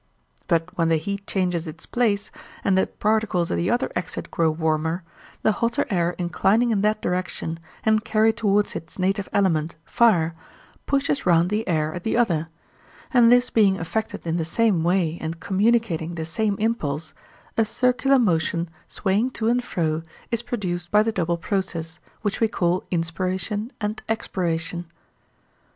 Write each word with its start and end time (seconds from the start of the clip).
But 0.47 0.75
when 0.75 0.89
the 0.89 0.97
heat 0.97 1.27
changes 1.27 1.67
its 1.67 1.85
place, 1.85 2.31
and 2.63 2.75
the 2.75 2.87
particles 2.87 3.51
at 3.51 3.57
the 3.57 3.69
other 3.69 3.91
exit 3.95 4.31
grow 4.31 4.49
warmer, 4.49 5.03
the 5.43 5.51
hotter 5.51 5.85
air 5.91 6.15
inclining 6.17 6.71
in 6.71 6.81
that 6.81 7.03
direction 7.03 7.59
and 7.83 8.03
carried 8.03 8.35
towards 8.35 8.75
its 8.75 8.97
native 8.97 9.29
element, 9.31 9.75
fire, 9.85 10.33
pushes 10.87 11.27
round 11.27 11.51
the 11.51 11.67
air 11.67 11.93
at 11.93 12.01
the 12.01 12.17
other; 12.17 12.47
and 13.13 13.31
this 13.31 13.51
being 13.51 13.79
affected 13.79 14.25
in 14.25 14.37
the 14.37 14.43
same 14.43 14.83
way 14.83 15.19
and 15.21 15.39
communicating 15.39 16.15
the 16.15 16.25
same 16.25 16.55
impulse, 16.57 17.13
a 17.55 17.63
circular 17.63 18.17
motion 18.17 18.69
swaying 18.87 19.29
to 19.29 19.49
and 19.49 19.63
fro 19.63 20.01
is 20.31 20.41
produced 20.41 20.89
by 20.89 21.03
the 21.03 21.11
double 21.11 21.37
process, 21.37 21.99
which 22.23 22.39
we 22.39 22.47
call 22.47 22.83
inspiration 22.89 23.71
and 23.79 24.01
expiration. 24.09 24.87